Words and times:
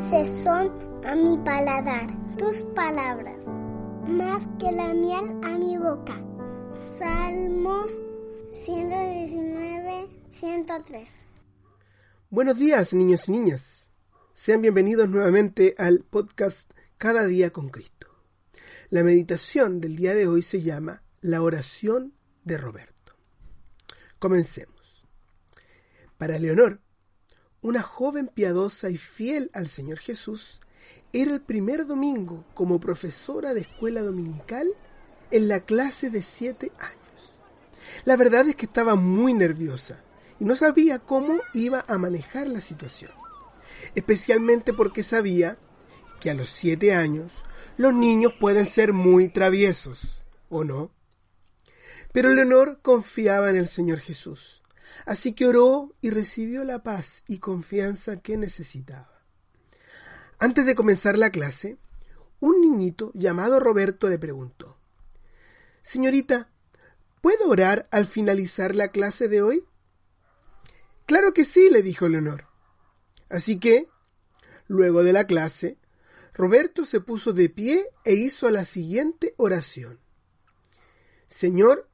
dulces 0.00 0.42
son 0.42 0.70
a 1.04 1.14
mi 1.14 1.36
paladar 1.44 2.08
tus 2.38 2.62
palabras, 2.74 3.44
más 4.06 4.48
que 4.58 4.72
la 4.72 4.94
miel 4.94 5.38
a 5.42 5.58
mi 5.58 5.76
boca. 5.76 6.14
Salmos 6.98 8.00
119, 8.64 10.08
103. 10.30 11.08
Buenos 12.30 12.58
días, 12.58 12.94
niños 12.94 13.28
y 13.28 13.32
niñas. 13.32 13.90
Sean 14.32 14.62
bienvenidos 14.62 15.08
nuevamente 15.08 15.74
al 15.76 16.00
podcast 16.08 16.70
Cada 16.96 17.26
día 17.26 17.50
con 17.52 17.68
Cristo. 17.68 18.06
La 18.88 19.02
meditación 19.02 19.80
del 19.80 19.96
día 19.96 20.14
de 20.14 20.26
hoy 20.26 20.42
se 20.42 20.62
llama 20.62 21.02
La 21.20 21.42
oración 21.42 22.14
de 22.44 22.56
Roberto. 22.56 23.14
Comencemos. 24.18 25.04
Para 26.16 26.38
Leonor, 26.38 26.80
una 27.62 27.82
joven 27.82 28.28
piadosa 28.28 28.90
y 28.90 28.96
fiel 28.96 29.50
al 29.52 29.68
Señor 29.68 29.98
Jesús, 29.98 30.60
era 31.12 31.32
el 31.32 31.40
primer 31.40 31.86
domingo 31.86 32.44
como 32.54 32.80
profesora 32.80 33.52
de 33.52 33.62
escuela 33.62 34.02
dominical 34.02 34.68
en 35.30 35.48
la 35.48 35.60
clase 35.60 36.10
de 36.10 36.22
siete 36.22 36.72
años. 36.78 37.34
La 38.04 38.16
verdad 38.16 38.48
es 38.48 38.56
que 38.56 38.66
estaba 38.66 38.94
muy 38.94 39.34
nerviosa 39.34 40.02
y 40.38 40.44
no 40.44 40.56
sabía 40.56 41.00
cómo 41.00 41.40
iba 41.52 41.84
a 41.86 41.98
manejar 41.98 42.48
la 42.48 42.60
situación, 42.60 43.12
especialmente 43.94 44.72
porque 44.72 45.02
sabía 45.02 45.58
que 46.20 46.30
a 46.30 46.34
los 46.34 46.50
siete 46.50 46.94
años 46.94 47.32
los 47.76 47.94
niños 47.94 48.32
pueden 48.38 48.66
ser 48.66 48.92
muy 48.92 49.28
traviesos, 49.28 50.22
¿o 50.48 50.64
no? 50.64 50.92
Pero 52.12 52.30
Leonor 52.30 52.80
confiaba 52.82 53.50
en 53.50 53.56
el 53.56 53.68
Señor 53.68 54.00
Jesús 54.00 54.59
Así 55.10 55.32
que 55.32 55.44
oró 55.44 55.92
y 56.00 56.10
recibió 56.10 56.62
la 56.62 56.84
paz 56.84 57.24
y 57.26 57.40
confianza 57.40 58.20
que 58.20 58.36
necesitaba. 58.36 59.24
Antes 60.38 60.66
de 60.66 60.76
comenzar 60.76 61.18
la 61.18 61.30
clase, 61.30 61.78
un 62.38 62.60
niñito 62.60 63.10
llamado 63.14 63.58
Roberto 63.58 64.08
le 64.08 64.20
preguntó, 64.20 64.76
Señorita, 65.82 66.48
¿puedo 67.22 67.48
orar 67.48 67.88
al 67.90 68.06
finalizar 68.06 68.76
la 68.76 68.92
clase 68.92 69.26
de 69.26 69.42
hoy? 69.42 69.64
Claro 71.06 71.34
que 71.34 71.44
sí, 71.44 71.70
le 71.70 71.82
dijo 71.82 72.06
Leonor. 72.06 72.44
Así 73.28 73.58
que, 73.58 73.88
luego 74.68 75.02
de 75.02 75.12
la 75.12 75.26
clase, 75.26 75.76
Roberto 76.34 76.84
se 76.84 77.00
puso 77.00 77.32
de 77.32 77.48
pie 77.48 77.88
e 78.04 78.14
hizo 78.14 78.48
la 78.48 78.64
siguiente 78.64 79.34
oración. 79.38 79.98
Señor, 81.26 81.88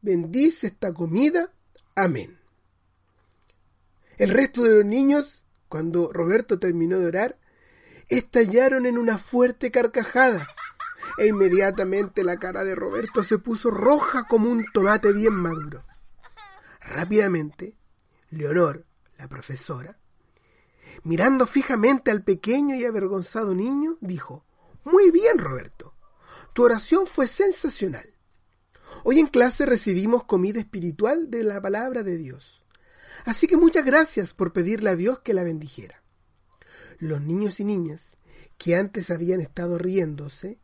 bendice 0.00 0.68
esta 0.68 0.94
comida 0.94 1.52
Amén. 1.98 2.37
El 4.18 4.30
resto 4.30 4.64
de 4.64 4.74
los 4.74 4.84
niños, 4.84 5.44
cuando 5.68 6.12
Roberto 6.12 6.58
terminó 6.58 6.98
de 6.98 7.06
orar, 7.06 7.38
estallaron 8.08 8.84
en 8.84 8.98
una 8.98 9.16
fuerte 9.16 9.70
carcajada 9.70 10.48
e 11.18 11.28
inmediatamente 11.28 12.24
la 12.24 12.36
cara 12.36 12.64
de 12.64 12.74
Roberto 12.74 13.22
se 13.22 13.38
puso 13.38 13.70
roja 13.70 14.26
como 14.28 14.50
un 14.50 14.64
tomate 14.72 15.12
bien 15.12 15.34
maduro. 15.34 15.84
Rápidamente, 16.80 17.76
Leonor, 18.30 18.84
la 19.18 19.28
profesora, 19.28 19.98
mirando 21.04 21.46
fijamente 21.46 22.10
al 22.10 22.24
pequeño 22.24 22.74
y 22.74 22.84
avergonzado 22.84 23.54
niño, 23.54 23.98
dijo, 24.00 24.44
Muy 24.84 25.12
bien, 25.12 25.38
Roberto, 25.38 25.94
tu 26.54 26.64
oración 26.64 27.06
fue 27.06 27.28
sensacional. 27.28 28.14
Hoy 29.04 29.20
en 29.20 29.26
clase 29.26 29.64
recibimos 29.64 30.24
comida 30.24 30.58
espiritual 30.58 31.30
de 31.30 31.44
la 31.44 31.60
palabra 31.60 32.02
de 32.02 32.16
Dios. 32.16 32.57
Así 33.28 33.46
que 33.46 33.58
muchas 33.58 33.84
gracias 33.84 34.32
por 34.32 34.54
pedirle 34.54 34.88
a 34.88 34.96
Dios 34.96 35.18
que 35.18 35.34
la 35.34 35.42
bendijera. 35.42 36.02
Los 36.98 37.20
niños 37.20 37.60
y 37.60 37.64
niñas, 37.64 38.16
que 38.56 38.74
antes 38.74 39.10
habían 39.10 39.42
estado 39.42 39.76
riéndose, 39.76 40.58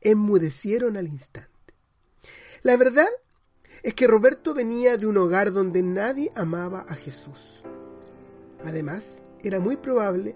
enmudecieron 0.00 0.96
al 0.96 1.06
instante. 1.06 1.74
La 2.62 2.76
verdad 2.76 3.06
es 3.84 3.94
que 3.94 4.08
Roberto 4.08 4.52
venía 4.52 4.96
de 4.96 5.06
un 5.06 5.16
hogar 5.16 5.52
donde 5.52 5.84
nadie 5.84 6.32
amaba 6.34 6.80
a 6.88 6.96
Jesús. 6.96 7.62
Además, 8.64 9.22
era 9.44 9.60
muy 9.60 9.76
probable 9.76 10.34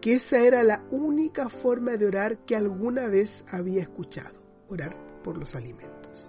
que 0.00 0.14
esa 0.14 0.40
era 0.40 0.64
la 0.64 0.84
única 0.90 1.48
forma 1.48 1.96
de 1.96 2.06
orar 2.06 2.38
que 2.38 2.56
alguna 2.56 3.06
vez 3.06 3.44
había 3.46 3.82
escuchado, 3.82 4.42
orar 4.68 4.96
por 5.22 5.38
los 5.38 5.54
alimentos. 5.54 6.28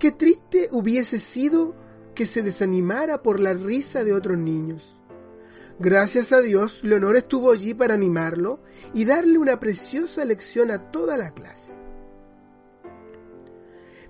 Qué 0.00 0.10
triste 0.10 0.70
hubiese 0.72 1.20
sido 1.20 1.76
que 2.14 2.26
se 2.26 2.42
desanimara 2.42 3.22
por 3.22 3.40
la 3.40 3.54
risa 3.54 4.04
de 4.04 4.12
otros 4.12 4.38
niños. 4.38 4.98
Gracias 5.78 6.32
a 6.32 6.40
Dios, 6.40 6.84
Leonor 6.84 7.16
estuvo 7.16 7.50
allí 7.50 7.74
para 7.74 7.94
animarlo 7.94 8.60
y 8.94 9.04
darle 9.04 9.38
una 9.38 9.58
preciosa 9.58 10.24
lección 10.24 10.70
a 10.70 10.90
toda 10.90 11.16
la 11.16 11.32
clase. 11.32 11.72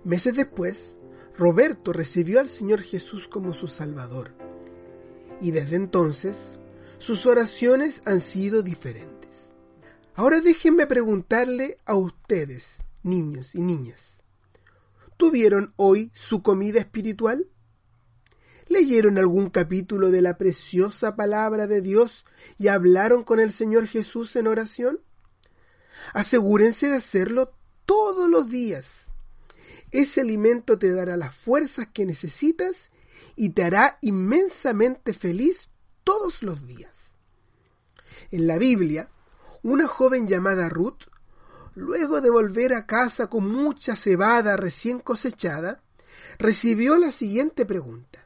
Meses 0.04 0.34
después, 0.34 0.96
Roberto 1.36 1.92
recibió 1.92 2.40
al 2.40 2.48
Señor 2.48 2.82
Jesús 2.82 3.28
como 3.28 3.54
su 3.54 3.68
Salvador. 3.68 4.32
Y 5.40 5.52
desde 5.52 5.76
entonces, 5.76 6.58
sus 6.98 7.26
oraciones 7.26 8.02
han 8.04 8.20
sido 8.20 8.62
diferentes. 8.62 9.54
Ahora 10.14 10.40
déjenme 10.40 10.86
preguntarle 10.86 11.78
a 11.86 11.94
ustedes, 11.94 12.82
niños 13.02 13.54
y 13.54 13.60
niñas, 13.60 14.22
¿Tuvieron 15.22 15.72
hoy 15.76 16.10
su 16.14 16.42
comida 16.42 16.80
espiritual? 16.80 17.46
¿Leyeron 18.68 19.18
algún 19.18 19.50
capítulo 19.50 20.10
de 20.10 20.22
la 20.22 20.38
preciosa 20.38 21.16
palabra 21.16 21.66
de 21.66 21.80
Dios 21.80 22.24
y 22.58 22.68
hablaron 22.68 23.24
con 23.24 23.40
el 23.40 23.52
Señor 23.52 23.86
Jesús 23.86 24.36
en 24.36 24.46
oración? 24.46 25.00
Asegúrense 26.14 26.88
de 26.88 26.96
hacerlo 26.96 27.52
todos 27.86 28.30
los 28.30 28.48
días. 28.48 29.06
Ese 29.90 30.22
alimento 30.22 30.78
te 30.78 30.92
dará 30.92 31.16
las 31.16 31.36
fuerzas 31.36 31.88
que 31.92 32.06
necesitas 32.06 32.90
y 33.36 33.50
te 33.50 33.64
hará 33.64 33.98
inmensamente 34.00 35.12
feliz 35.12 35.68
todos 36.04 36.42
los 36.42 36.66
días. 36.66 37.14
En 38.30 38.46
la 38.46 38.58
Biblia, 38.58 39.08
una 39.62 39.86
joven 39.86 40.26
llamada 40.26 40.68
Ruth 40.68 41.04
luego 41.74 42.20
de 42.20 42.30
volver 42.30 42.74
a 42.74 42.86
casa 42.86 43.28
con 43.28 43.50
mucha 43.50 43.96
cebada 43.96 44.56
recién 44.56 44.98
cosechada, 44.98 45.82
recibió 46.38 46.96
la 46.98 47.12
siguiente 47.12 47.64
pregunta. 47.64 48.21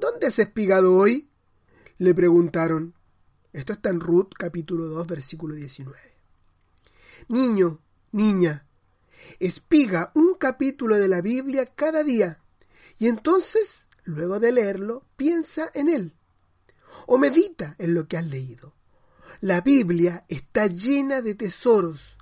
¿Dónde 0.00 0.28
has 0.28 0.38
espigado 0.38 0.94
hoy? 0.94 1.28
le 1.98 2.14
preguntaron. 2.14 2.94
Esto 3.52 3.74
está 3.74 3.90
en 3.90 4.00
Ruth 4.00 4.30
capítulo 4.38 4.86
2 4.86 5.06
versículo 5.06 5.54
19. 5.54 5.98
Niño, 7.28 7.80
niña, 8.12 8.66
espiga 9.38 10.10
un 10.14 10.34
capítulo 10.34 10.96
de 10.96 11.08
la 11.08 11.20
Biblia 11.20 11.66
cada 11.66 12.02
día 12.02 12.40
y 12.98 13.08
entonces, 13.08 13.86
luego 14.04 14.40
de 14.40 14.52
leerlo, 14.52 15.04
piensa 15.16 15.70
en 15.74 15.90
él 15.90 16.14
o 17.06 17.18
medita 17.18 17.76
en 17.78 17.92
lo 17.94 18.08
que 18.08 18.16
has 18.16 18.26
leído. 18.26 18.72
La 19.40 19.60
Biblia 19.60 20.24
está 20.28 20.66
llena 20.66 21.20
de 21.20 21.34
tesoros 21.34 22.16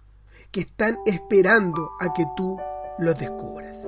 que 0.51 0.61
están 0.61 0.99
esperando 1.07 1.93
a 2.01 2.13
que 2.13 2.25
tú 2.37 2.59
los 2.99 3.19
descubras. 3.19 3.79